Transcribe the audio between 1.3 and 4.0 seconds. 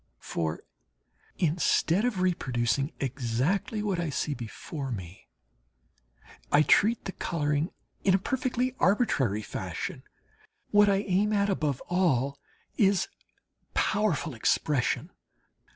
instead of reproducing exactly what